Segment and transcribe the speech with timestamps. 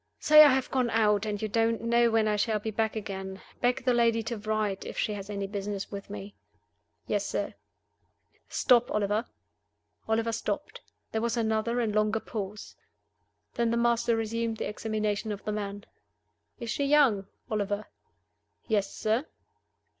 [0.19, 3.39] "Say I have gone out, and you don't know when I shall be back again.
[3.59, 6.33] Beg the lady to write, if she has any business with me."
[7.05, 7.53] "Yes, sir."
[8.49, 9.25] "Stop, Oliver!"
[10.07, 10.81] Oliver stopped.
[11.11, 12.75] There was another and longer pause.
[13.53, 15.85] Then the master resumed the examination of the man.
[16.59, 17.85] "Is she young, Oliver?"
[18.67, 19.27] "Yes, sir."